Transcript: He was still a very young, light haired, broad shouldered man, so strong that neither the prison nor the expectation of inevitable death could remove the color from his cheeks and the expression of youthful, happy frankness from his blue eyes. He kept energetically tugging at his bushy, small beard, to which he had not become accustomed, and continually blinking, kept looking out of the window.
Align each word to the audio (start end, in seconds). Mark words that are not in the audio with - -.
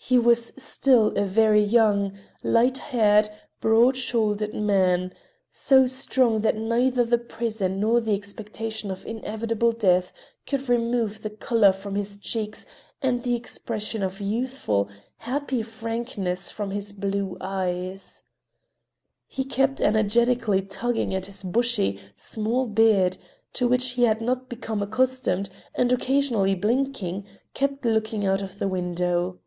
He 0.00 0.16
was 0.18 0.54
still 0.56 1.08
a 1.18 1.26
very 1.26 1.60
young, 1.60 2.16
light 2.44 2.78
haired, 2.78 3.28
broad 3.60 3.94
shouldered 3.96 4.54
man, 4.54 5.12
so 5.50 5.86
strong 5.86 6.40
that 6.42 6.56
neither 6.56 7.04
the 7.04 7.18
prison 7.18 7.80
nor 7.80 8.00
the 8.00 8.14
expectation 8.14 8.90
of 8.92 9.04
inevitable 9.04 9.72
death 9.72 10.12
could 10.46 10.66
remove 10.68 11.20
the 11.20 11.28
color 11.28 11.72
from 11.72 11.94
his 11.96 12.16
cheeks 12.16 12.64
and 13.02 13.22
the 13.24 13.34
expression 13.34 14.02
of 14.04 14.20
youthful, 14.20 14.88
happy 15.16 15.62
frankness 15.62 16.48
from 16.48 16.70
his 16.70 16.92
blue 16.92 17.36
eyes. 17.40 18.22
He 19.26 19.42
kept 19.44 19.80
energetically 19.82 20.62
tugging 20.62 21.12
at 21.14 21.26
his 21.26 21.42
bushy, 21.42 21.98
small 22.14 22.66
beard, 22.66 23.18
to 23.54 23.66
which 23.68 23.90
he 23.90 24.04
had 24.04 24.22
not 24.22 24.48
become 24.48 24.80
accustomed, 24.80 25.50
and 25.74 25.90
continually 25.90 26.54
blinking, 26.54 27.26
kept 27.52 27.84
looking 27.84 28.24
out 28.24 28.40
of 28.42 28.58
the 28.60 28.68
window. 28.68 29.40